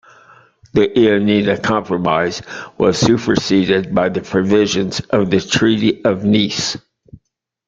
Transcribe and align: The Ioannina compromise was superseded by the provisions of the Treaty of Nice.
The 0.73 0.87
Ioannina 0.87 1.61
compromise 1.61 2.41
was 2.75 2.97
superseded 2.97 3.93
by 3.93 4.09
the 4.09 4.21
provisions 4.21 4.99
of 4.99 5.29
the 5.29 5.39
Treaty 5.39 6.03
of 6.03 6.25
Nice. 6.25 6.75